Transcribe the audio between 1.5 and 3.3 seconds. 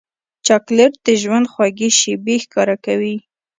خوږې شېبې ښکاره کوي.